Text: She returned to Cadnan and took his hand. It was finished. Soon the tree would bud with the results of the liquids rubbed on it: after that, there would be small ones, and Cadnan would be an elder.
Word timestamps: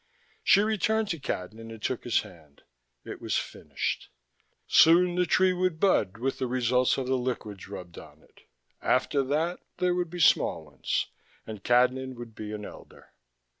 She 0.43 0.61
returned 0.61 1.09
to 1.09 1.19
Cadnan 1.19 1.69
and 1.69 1.79
took 1.79 2.05
his 2.05 2.21
hand. 2.21 2.63
It 3.05 3.21
was 3.21 3.37
finished. 3.37 4.09
Soon 4.65 5.13
the 5.13 5.27
tree 5.27 5.53
would 5.53 5.79
bud 5.79 6.17
with 6.17 6.39
the 6.39 6.47
results 6.47 6.97
of 6.97 7.05
the 7.05 7.13
liquids 7.19 7.67
rubbed 7.67 7.99
on 7.99 8.23
it: 8.23 8.47
after 8.81 9.21
that, 9.21 9.59
there 9.77 9.93
would 9.93 10.09
be 10.09 10.19
small 10.19 10.65
ones, 10.65 11.05
and 11.45 11.63
Cadnan 11.63 12.15
would 12.15 12.33
be 12.33 12.51
an 12.51 12.65
elder. 12.65 13.13